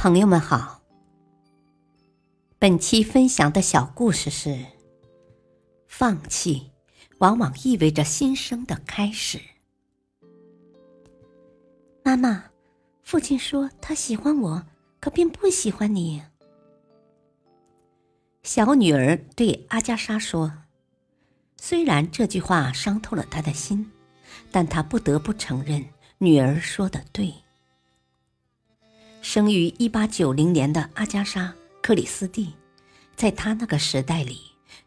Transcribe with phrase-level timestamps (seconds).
[0.00, 0.80] 朋友们好，
[2.56, 4.64] 本期分享的小故事是：
[5.88, 6.70] 放弃
[7.18, 9.40] 往往意味着新生的开始。
[12.04, 12.44] 妈妈，
[13.02, 14.64] 父亲说他喜欢我，
[15.00, 16.22] 可并不喜欢你。
[18.44, 20.52] 小女儿对阿加莎说
[21.58, 23.90] ：“虽然这句话伤透了她的心，
[24.52, 25.84] 但她不得不承认
[26.18, 27.34] 女儿说的对。”
[29.30, 31.48] 生于一八九零年的阿加莎·
[31.82, 32.54] 克里斯蒂，
[33.14, 34.40] 在她那个时代里，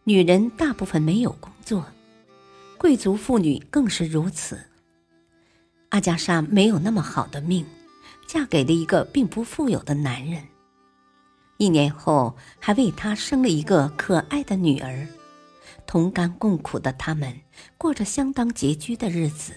[0.03, 1.85] 女人大部分没有工作，
[2.79, 4.59] 贵族妇女更是如此。
[5.89, 7.63] 阿加莎没有那么好的命，
[8.25, 10.41] 嫁给了一个并不富有的男人。
[11.57, 15.07] 一年后，还为他生了一个可爱的女儿，
[15.85, 17.31] 同甘共苦的他们
[17.77, 19.53] 过着相当拮据的日子。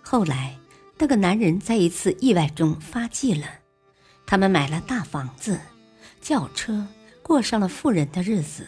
[0.00, 0.56] 后来，
[0.98, 3.46] 那个男人在一次意外中发迹了，
[4.26, 5.58] 他们买了大房子、
[6.20, 6.86] 轿车，
[7.22, 8.66] 过上了富人的日子。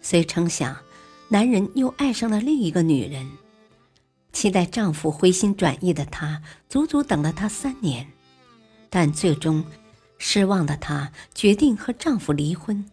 [0.00, 0.76] 谁成想，
[1.28, 3.30] 男人又爱上了另一个女人，
[4.32, 8.06] 期待丈夫回心转意的她，足足等了他三年，
[8.90, 9.64] 但最终。
[10.24, 12.84] 失望的她决定和丈夫离婚。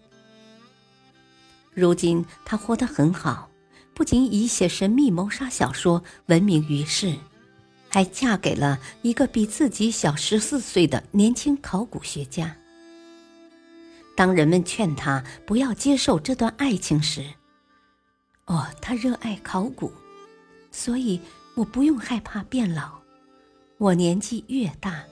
[1.75, 3.51] 如今她活得很好，
[3.93, 7.15] 不仅以写神秘谋杀小说闻名于世，
[7.89, 12.55] 还嫁给了一个比自己小十四岁的年轻考古学家。
[14.15, 17.25] 当人们劝她不要接受这段爱情时，
[18.45, 19.91] 哦，她热爱考古，
[20.71, 21.19] 所以
[21.55, 22.99] 我不用害怕变老。
[23.77, 25.03] 我年纪越大。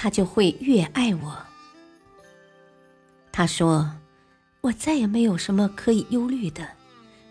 [0.00, 1.36] 他就会越爱我。
[3.32, 3.96] 他说
[4.62, 6.68] ：“我再也没有什么可以忧虑的，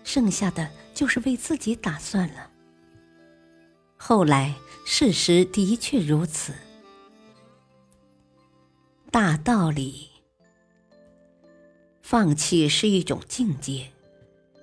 [0.04, 2.52] 剩下的就是为自己打算了。”
[3.96, 4.54] 后来，
[4.90, 6.54] 事实的确如此。
[9.12, 10.08] 大道理，
[12.02, 13.92] 放弃是一种境界，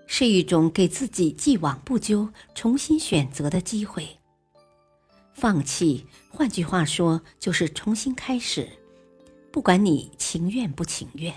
[0.07, 4.19] 是一种给自己既往不咎、重新选择的机会。
[5.35, 8.67] 放弃，换句话说，就是重新开始。
[9.53, 11.35] 不管你情愿不情愿，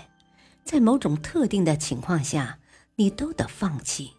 [0.64, 2.58] 在某种特定的情况下，
[2.96, 4.12] 你都得放弃。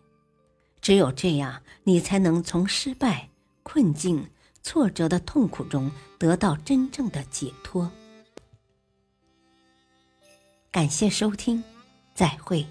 [0.79, 3.31] 只有这样，你才能从失败、
[3.63, 4.29] 困境、
[4.69, 7.91] 挫折的痛苦中得到真正的解脱。
[10.69, 11.63] 感谢收听，
[12.13, 12.63] 再会。